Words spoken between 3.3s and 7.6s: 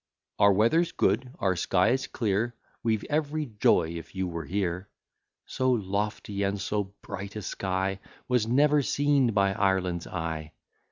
joy, if you were here; So lofty and so bright a